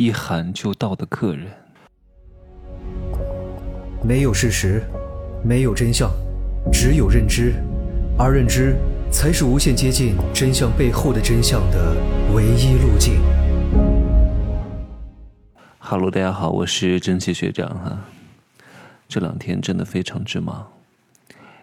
[0.00, 1.48] 一喊就到的客人。
[4.00, 4.80] 没有事实，
[5.42, 6.08] 没有真相，
[6.72, 7.54] 只有认知，
[8.16, 8.76] 而认知
[9.10, 11.96] 才是无限接近真相背后的真相的
[12.32, 13.20] 唯一路径。
[15.80, 18.04] 哈喽，大家好，我是蒸汽学长哈。
[19.08, 20.64] 这两天真的非常之忙，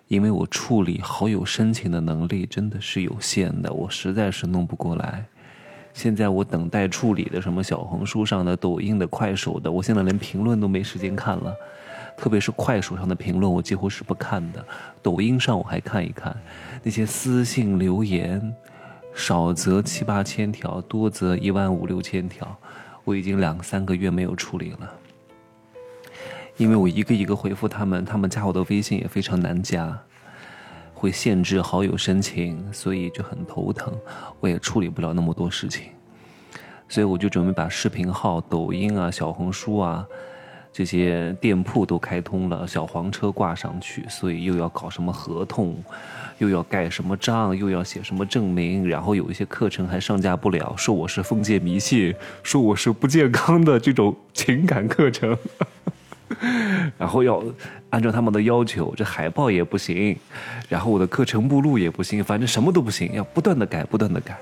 [0.09, 5.25] 因为我处理好友申请的能力真的是有限的，我实在是弄不过来。
[5.95, 11.55] 现在我等待处理的什么小红书上的、抖音的、快手的，我现在连评论都没时间看了。
[12.17, 14.63] 特别是快手上的评论，我几乎是不看的。
[15.01, 16.35] 抖音上我还看一看，
[16.83, 18.53] 那些私信留言，
[19.13, 22.53] 少则七八千条，多则一万五六千条，
[23.05, 24.91] 我已经两三个月没有处理了。
[26.57, 29.97] 因为我一个一个回复他们，他们加我的微信也非常难加，
[30.95, 33.93] 会限制好友申请，所以就很头疼。
[34.39, 35.83] 我也处理不了那么多事情，
[36.89, 40.03] 所以我就准备把视频号、抖音啊、小红书啊。
[40.77, 45.81] 这些店铺都开通了，小黄车挂上去，所以又要搞什么合同，
[46.37, 55.37] 又要盖什么章，又要写什么证明，然后有一些课程还上架不了，说我是封建迷信，说我是不健康的这种情感课程，
[56.97, 57.43] 然后要
[57.89, 60.17] 按照他们的要求，这海报也不行，
[60.69, 64.37] 然后我的课程目录也不行，反正什么都不行，要不断的改，不断的改，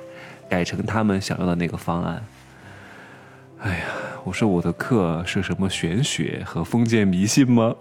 [0.49, 2.23] 改成他们想要的那个方案。
[3.59, 3.85] 哎呀，
[4.23, 7.75] 我说我的课是什么玄学和封建迷信吗？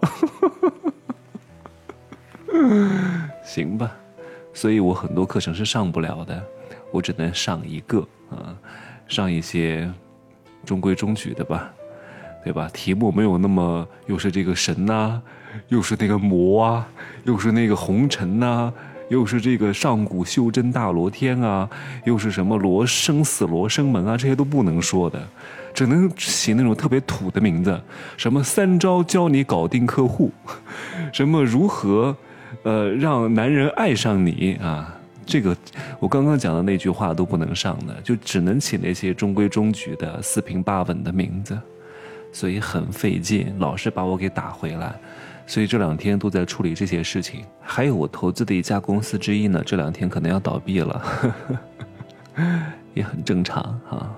[3.43, 3.91] 行吧，
[4.53, 6.41] 所以我很多课程是上不了的，
[6.91, 8.55] 我只能上一个啊，
[9.07, 9.91] 上一些
[10.63, 11.73] 中规中矩的吧，
[12.43, 12.69] 对吧？
[12.73, 15.21] 题目没有那么又是这个神呐，
[15.69, 16.87] 又是那个魔啊，
[17.23, 18.71] 又是那个红尘呐。
[19.09, 21.69] 又是这个上古修真大罗天啊，
[22.05, 25.21] 又是什么罗生死罗生门啊，这些都不能说的，
[25.71, 27.79] 只能起那种特别土的名字，
[28.17, 30.31] 什么三招教你搞定客户，
[31.11, 32.15] 什么如何，
[32.63, 35.55] 呃，让男人爱上你啊，这个
[35.99, 41.59] 我刚刚讲的那句话都不能上的，就只能起那些中规中矩的四平八稳的名字，
[42.33, 44.93] 所以很费劲，老是把我给打回来。
[45.45, 51.01] 所以这两天都在处理这些事情，还有我投资的一家公司之一呢，这两天可能要倒闭了，
[52.93, 54.09] 也很正常啊。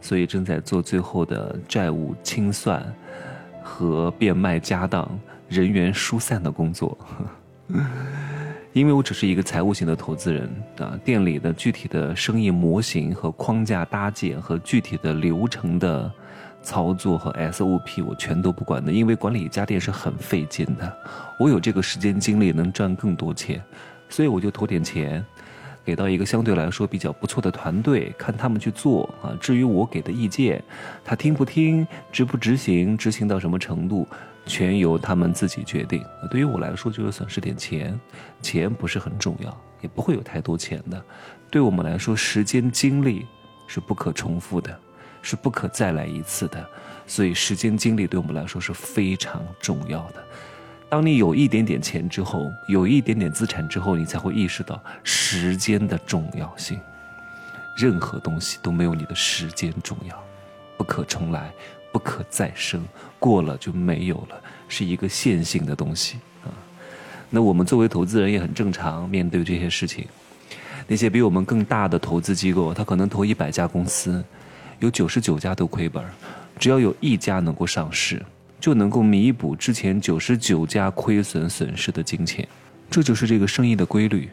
[0.00, 2.84] 所以正在做最后的债务清算
[3.62, 5.08] 和变卖家当、
[5.48, 6.96] 人员疏散的工作。
[8.74, 16.12] 因为我只是一个财务型的投资人啊，店里的具体的生意模型和框架搭建和具体的流程的。
[16.62, 20.96] 操作和 SOP 我全都不管的，因为管理一家店是很费劲的。
[21.38, 23.62] 我有这个时间精力能赚更多钱，
[24.08, 25.24] 所以我就投点钱，
[25.84, 29.34] 给到一个相对来说比较不错的团队，看他们去做啊。
[29.40, 30.62] 至于我给的意见，
[31.04, 34.06] 他听不听、执不执行、执行到什么程度，
[34.46, 36.04] 全由他们自己决定。
[36.30, 37.98] 对于我来说，就是损失点钱，
[38.40, 41.02] 钱不是很重要，也不会有太多钱的。
[41.50, 43.26] 对我们来说，时间精力
[43.66, 44.78] 是不可重复的。
[45.22, 46.62] 是不可再来一次的，
[47.06, 50.22] 所以时间精力对我们来说是非常重要的。
[50.88, 56.78] 当你有一点点钱之后，有一点点资产之后，你才会意识到时间的重要性。
[57.78, 60.22] 任何东西都没有你的时间重要，
[60.76, 61.50] 不可重来，
[61.90, 62.84] 不可再生，
[63.18, 64.38] 过了就没有了，
[64.68, 66.52] 是一个线性的东西啊。
[67.30, 70.06] 那我们作为投资人也很正常，面对这些事情，
[70.86, 74.22] 那些比我们更大的投资机构，他可能投一百家公司。
[74.82, 76.04] 有九十九家都亏本，
[76.58, 78.20] 只要有一家能够上市，
[78.58, 82.46] 就能够弥补之前九十九家亏损损失的金钱。
[82.90, 84.28] 这就是这个生意的规律。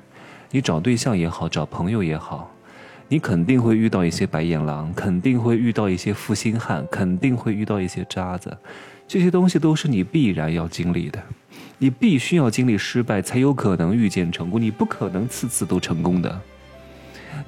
[0.50, 2.52] 你找对象也好，找朋友也好，
[3.08, 8.58] 你肯定会遇到一些白眼狼，肯定会遇到一些负心汉，肯定会遇到一些渣子。
[9.08, 11.24] 这些东西都是你必然要经历的。
[11.78, 14.60] 你必须要经历失败，才有可能遇见成功。
[14.60, 16.42] 你不可能次次都成功的。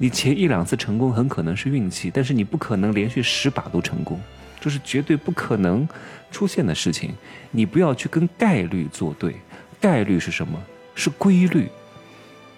[0.02, 4.20] 你前一两次成功很可能是运气，但是你不可能连续十把都成功，
[4.60, 5.88] 这是绝对不可能
[6.28, 7.14] 出现的事情。
[7.52, 9.36] 你不要去跟概率作对，
[9.80, 10.60] 概率是什么？
[10.96, 11.68] 是规律。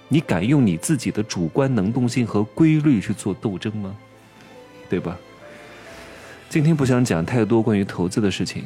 [0.08, 3.94] 你敢用你自己的主观能动性和规律去做斗争吗？
[4.88, 5.14] 对吧？
[6.48, 8.64] 今天不想讲太多关于投资的事情，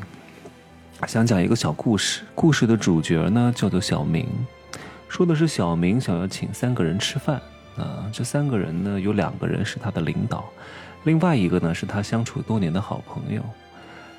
[1.04, 2.22] 想讲一个小故事。
[2.32, 4.28] 故事的主角呢叫做小明，
[5.08, 7.42] 说的是小明想要请三个人吃饭。
[7.78, 10.44] 啊，这三个人呢，有两个人是他的领导，
[11.04, 13.42] 另外一个呢是他相处多年的好朋友。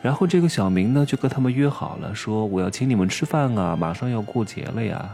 [0.02, 5.10] 然后这个小明呢就跟他们约好了，说我要请你们吃饭啊，马上要过节了呀，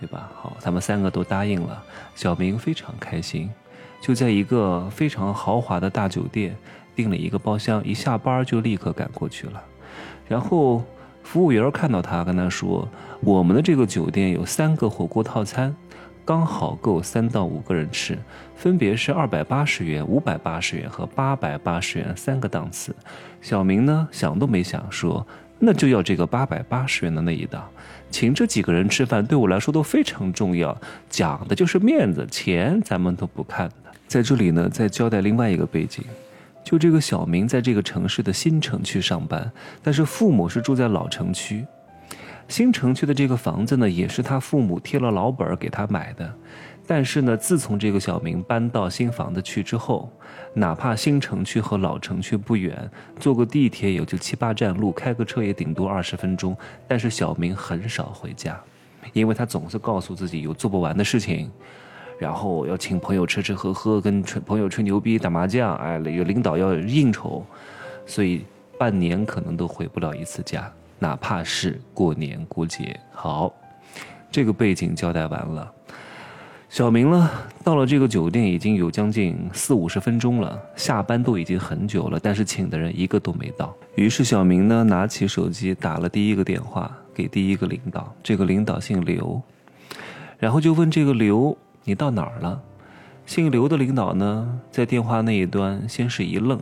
[0.00, 0.30] 对吧？
[0.36, 1.82] 好，他们三个都答应了。
[2.14, 3.50] 小明非常开心，
[4.00, 6.56] 就在一个非常豪华的大酒店
[6.94, 9.60] 订了一个包厢，一下班就立刻赶过去了。
[10.28, 10.84] 然后
[11.24, 12.88] 服务员看到他，跟他说
[13.20, 15.74] ：“我们的这个酒店有三个火锅套餐，
[16.24, 18.16] 刚好够三到五个人吃，
[18.56, 22.96] 分别是二百八十元、五百八十元和八百八十元三个档次。”
[23.42, 25.26] 小明呢，想都没想说
[25.60, 27.68] ：“那就要这个八百八十元的那一档。”
[28.10, 30.74] 请这几个人吃饭对我来说都非常重要，
[31.10, 33.74] 讲的就是面子，钱咱们都不看的。
[34.06, 36.04] 在这里呢，再交代另外一个背景，
[36.62, 39.50] 就这个小明在这个城市的新城区上班，
[39.82, 41.66] 但是父母是住在老城区。
[42.48, 46.32] 新城区的这个房子呢，也是他父母贴了老本给他买的。
[46.86, 50.12] 但是呢，自从这个小明搬到新房子去之后，
[50.52, 56.54] 哪怕新城区和老城区不远，坐个地铁也就七八站路，开个车也顶多二十分钟。
[56.86, 58.60] 但是小明很少回家，
[59.14, 61.50] 因为他总是告诉自己有做不完的事情，
[62.18, 67.42] 然后要请朋友吃吃喝喝，跟朋友吹牛逼、打麻将，哎，有领导要应酬，
[68.04, 68.44] 所以
[68.78, 72.98] 半年可能都回不了一次家，哪怕是过年过节。
[73.12, 73.52] 好，
[74.30, 75.70] 这个背景交代完了。
[76.68, 77.30] 小明呢，
[77.62, 83.72] 到了这个酒店已经有将近四五十分钟了，下班都已经很久了，但是请的人一个都没到。
[83.94, 89.40] 于是小明呢，拿起手机打了第一个电话给第一个领导，这个领导姓刘，
[90.36, 92.60] 然后就问这个刘你到哪儿了？
[93.24, 96.58] 姓刘的领导呢，在电话那一端先是一愣，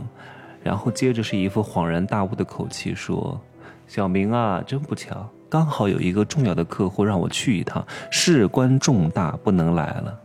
[0.63, 3.41] 然后接着是一副恍然大悟的口气说
[3.87, 10.19] ：“小明啊，真不巧。”刚好有一个重要的客户让我去一趟，事关重大，不能来了。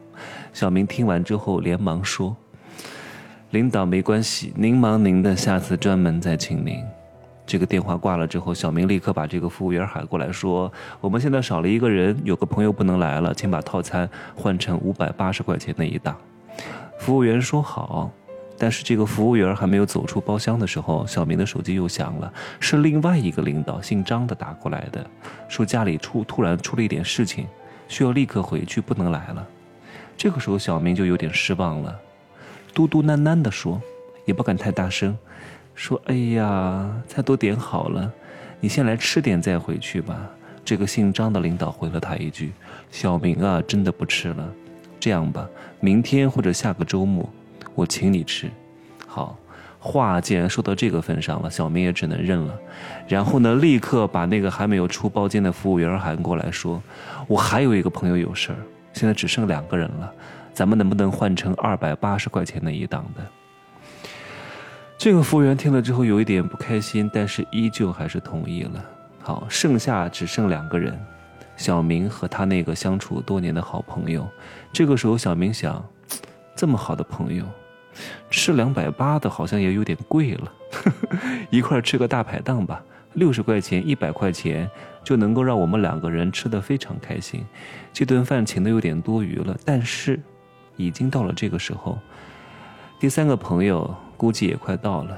[0.54, 2.34] 小明听完之后连忙说
[3.52, 6.82] ：“领导没关系，您忙您的，下次专门再请您。”
[7.46, 10.72] 这个电话挂了之后，小明立刻把这个服务员喊过来，说
[11.02, 16.16] ：“我们现在少了一个人，有个朋友不能来了，请把套餐换成五百八十块钱那一档。”
[17.00, 18.10] 服务员说：“好。”
[18.58, 25.06] 但是这个服务员还没有走出包厢的时候，小明的手机又响了，是另外一个领导姓张的打过来的，
[25.48, 27.46] 说家里出突然出了一点事情，
[27.88, 29.48] 需要立刻回去，不能来了。
[30.18, 31.96] 这个时候小明就有点失望了，
[32.74, 33.80] 嘟嘟囔囔的说，
[34.26, 35.16] 也不敢太大声，
[35.76, 38.12] 说：“哎呀，菜都点好了，
[38.60, 40.28] 你先来吃点再回去吧。”
[40.66, 42.52] 这个姓张的领导回了他一句
[42.90, 44.52] ：“小明啊，真的不吃了，
[45.00, 45.48] 这样吧，
[45.80, 47.30] 明天或者下个周末。”
[47.78, 48.50] 我请你吃，
[49.06, 49.38] 好，
[49.78, 52.60] 话既然说到这个份上了，小明也只能认了。
[53.08, 56.82] 然后呢，立刻把那个还没有出包间的服务员喊过来，说
[57.30, 58.58] ：“我还有一个朋友有事儿，
[58.94, 60.12] 现在只剩两个人了，
[60.56, 63.24] 咱们能不能换成二百八十块钱那一档的？”
[64.98, 68.84] 这个服务员听了之后有一点不开心，但是依旧还是同意了。
[69.22, 71.00] 好，剩下只剩两个人，
[71.56, 74.28] 小明和他那个相处多年的好朋友。
[74.74, 75.86] 这个时候，小明想。
[76.58, 77.46] 这么好的朋友，
[78.30, 80.52] 吃两百八的好像也有点贵了，
[81.50, 82.84] 一块吃个大排档吧，
[83.14, 84.70] 六十块钱、一百块钱
[85.04, 87.46] 就能够让我们两个人吃得非常开心。
[87.94, 90.20] 这顿饭请的有点多余了，但是
[90.76, 91.98] 已经到了这个时候，
[93.00, 95.18] 第三个朋友估计也快到了。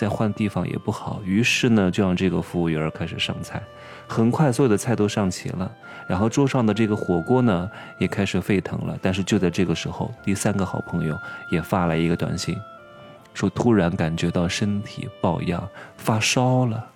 [0.00, 3.62] 再换地方也不好，于是呢，就让这个服务员开始上菜。
[4.08, 5.70] 很快，所有的菜都上齐了，
[6.08, 8.98] 然后桌上的这个火锅呢也开始沸腾了。
[9.02, 11.14] 但是就在这个时候，第三个好朋友
[11.50, 12.56] 也发来一个短信，
[13.34, 15.68] 说突然感觉到身体抱恙，
[15.98, 16.90] 发烧了，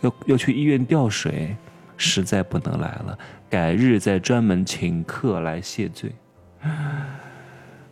[0.00, 1.54] 要要去医院吊水，
[1.98, 3.18] 实在不能来了，
[3.50, 6.10] 改日再专门请客来谢罪。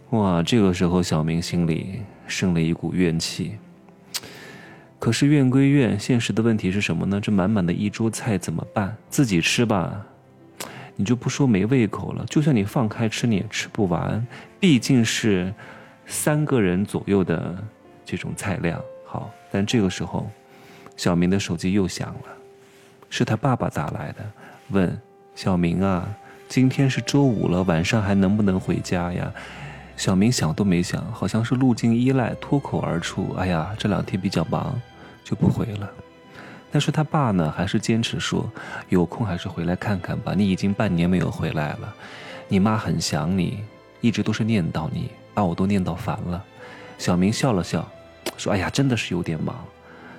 [0.09, 3.59] 哇，这个时候小明心里生了一股怨气。
[4.99, 7.21] 可是怨归怨，现实的问题是什么呢？
[7.21, 8.97] 这满满的一桌菜怎么办？
[9.09, 10.05] 自己吃吧，
[10.97, 12.25] 你就不说没胃口了。
[12.29, 14.27] 就算你放开吃，你也吃不完，
[14.59, 15.53] 毕竟是
[16.07, 17.57] 三个人左右的
[18.05, 18.81] 这种菜量。
[19.05, 20.31] 好，但这个时候，
[20.97, 22.37] 小明的手机又响了，
[23.11, 24.25] 是他爸爸打来的，
[24.71, 24.99] 问
[25.35, 26.09] 小明啊，
[26.49, 29.31] 今天是周五了，晚上还能不能回家呀？
[29.97, 34.79] 小明想都没想，好像是路径依赖，脱口而出：“哎呀，这两天比较忙，
[35.25, 35.91] 就不回了。”
[36.71, 38.51] 但是他爸呢，还是坚持说
[38.91, 40.35] ：“有空还是回来看看吧。
[40.37, 41.95] 你已经半年没有回来了，
[42.47, 43.65] 你妈很想你，
[44.03, 46.45] 一直都是念叨你，把我都念叨烦了。”
[46.99, 47.89] 小明笑了笑，
[48.37, 49.57] 说：“哎呀，真的是有点忙。”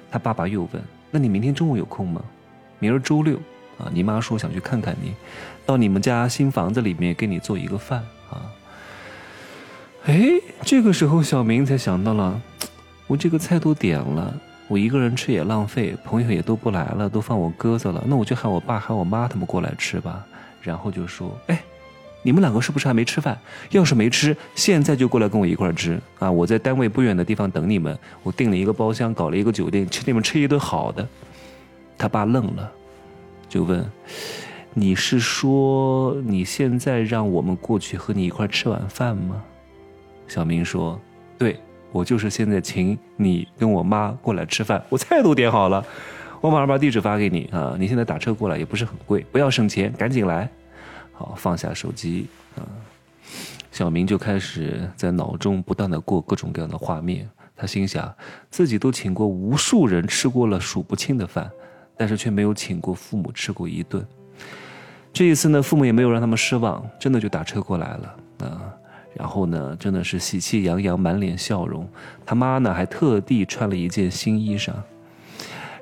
[0.10, 2.22] 他爸爸又问：“那你明天中午有空吗？
[2.80, 3.38] 明儿周六
[3.78, 5.14] 啊，你妈说想去看看你，
[5.68, 8.04] 到你们家新房子里面给你做一个饭。”
[10.08, 12.42] 哎，这个时候小明才想到了，
[13.08, 14.34] 我这个菜都点了，
[14.70, 20.26] 我一个人吃也浪费，朋友也都不来了，都放我鸽子了，那我就喊我爸喊我妈他们过来吃吧。
[20.62, 21.62] 然后就说：“哎，
[22.24, 23.38] 你们两个是不是还没吃饭？
[23.72, 26.32] 要是没吃，现在就过来跟我一块儿吃啊！
[26.32, 31.06] 我在单位不远的地方等你们，我订了一个包厢，搞了一个酒店，请你们吃一顿好的。”
[31.98, 32.72] 他爸愣了，
[33.50, 33.86] 就问
[34.74, 39.44] ：“你是说你现在让我们过去和你一块吃晚饭吗？”
[40.28, 41.00] 小明说
[41.38, 41.60] ：“对，
[41.92, 45.84] 我就是现在请你跟我妈过来吃饭，我菜都点好了。”
[46.40, 47.76] 我马上把地址发给你啊！
[47.80, 50.48] 你现在打车过来也不是很贵，不要省钱，赶紧来。
[51.12, 52.62] 好，放下手机啊，
[53.72, 57.28] 小明就开始在脑中不断的过各种各样的画面。
[57.56, 58.14] 他心想，
[58.52, 61.50] 自己都请过无数人吃过了数不清的饭，
[61.98, 64.06] 但是却没有请过父母吃过一顿。
[65.12, 68.16] 这一次呢，父母也没有让他们失望，真的就打车过来了
[68.48, 68.77] 啊。
[69.18, 71.88] 然后呢，真的是喜气洋洋，满脸笑容。
[72.26, 74.72] 他妈呢，还特地穿了一件新衣裳。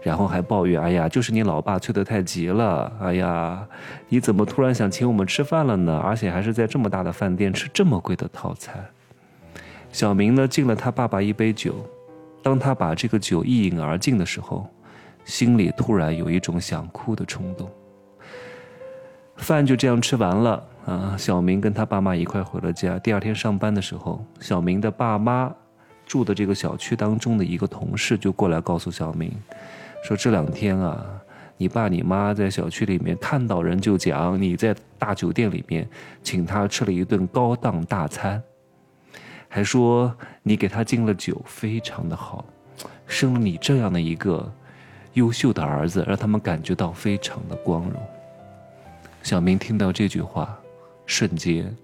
[0.01, 2.93] 然后还抱怨：“哎呀，就是你老爸催得太急了。
[3.01, 3.67] 哎呀，
[4.07, 5.97] 你怎么突然想请我们吃饭了呢？
[5.97, 8.85] 而且还是在这么大的饭店吃这么贵的套餐。”
[9.91, 11.73] 小明呢敬了他爸爸一杯酒，
[12.43, 14.69] 当他把这个酒一饮而尽的时候，
[15.23, 17.67] 心里突然有一种想哭的冲动。
[19.37, 22.99] 饭就这样吃完了啊，小明跟他爸妈一块回了家。
[22.99, 25.51] 第二天上班的时候，小明的爸妈
[26.05, 29.31] 住的这个小区当中的一个同事就过来告诉小明。
[30.03, 31.03] 说这两天啊，
[31.57, 35.87] 你爸你妈在小区里面看到人就讲你在大酒店里面
[36.21, 38.39] 请他吃了一顿高档大餐，
[39.49, 42.45] 还说你给他敬了酒，非常的好，
[43.07, 44.53] 生了你这样的一个
[45.13, 47.99] 优秀的儿子，让他们感觉到非常的光荣。
[49.23, 50.55] 小明听到这句话，
[51.05, 51.75] 瞬间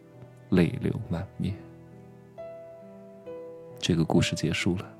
[0.49, 1.55] 泪流满面。
[3.79, 4.93] 这个故事结束了，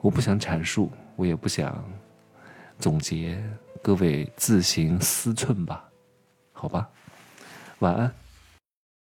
[0.00, 0.90] 我不想阐述。
[1.16, 1.82] 我也不想
[2.78, 3.42] 总结，
[3.82, 5.88] 各位自行思忖吧，
[6.52, 6.90] 好吧，
[7.78, 8.12] 晚安。